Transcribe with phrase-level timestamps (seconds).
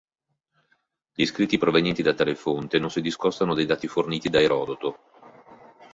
[1.13, 4.99] Gli scritti provenienti da tale fonte non si discostano dai dati forniti da Erodoto.